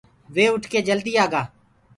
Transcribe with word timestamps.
وي 0.33 0.45
اُٺ 0.53 0.63
ڪي 0.71 0.79
جلدي 0.87 1.13
آگآ۔ 1.23 1.41